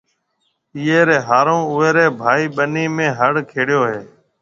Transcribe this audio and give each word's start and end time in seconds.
ايئي 0.75 0.99
ريَ 1.07 1.17
هارو 1.27 1.57
اُوئي 1.71 1.89
ريَ 1.97 2.05
ڀائي 2.21 2.45
ٻنِي 2.55 2.85
۾ 2.97 3.07
هڙ 3.19 3.33
کيڙيو 3.51 3.81
هيَ۔ 3.91 3.99